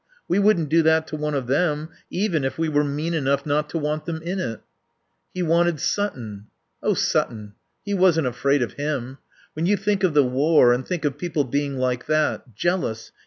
We 0.27 0.39
wouldn't 0.39 0.69
do 0.69 0.81
that 0.81 1.05
to 1.09 1.15
one 1.15 1.35
of 1.35 1.45
them, 1.45 1.89
even 2.09 2.43
if 2.43 2.57
we 2.57 2.67
were 2.69 2.83
mean 2.83 3.13
enough 3.13 3.45
not 3.45 3.69
to 3.69 3.77
want 3.77 4.05
them 4.05 4.19
in 4.23 4.39
it." 4.39 4.59
"He 5.31 5.43
wanted 5.43 5.79
Sutton." 5.79 6.47
"Oh, 6.81 6.95
Sutton 6.95 7.53
He 7.85 7.93
wasn't 7.93 8.25
afraid 8.25 8.63
of 8.63 8.73
him.... 8.73 9.19
When 9.53 9.67
you 9.67 9.77
think 9.77 10.03
of 10.03 10.15
the 10.15 10.23
war 10.25 10.73
and 10.73 10.87
think 10.87 11.05
of 11.05 11.19
people 11.19 11.43
being 11.43 11.77
like 11.77 12.07
that. 12.07 12.55
Jealous. 12.55 13.11